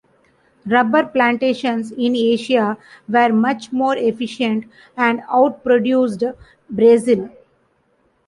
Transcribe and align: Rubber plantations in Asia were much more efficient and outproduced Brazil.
Rubber 0.65 1.05
plantations 1.05 1.91
in 1.91 2.15
Asia 2.15 2.75
were 3.07 3.29
much 3.31 3.71
more 3.71 3.95
efficient 3.95 4.65
and 4.97 5.19
outproduced 5.29 6.35
Brazil. 6.67 7.29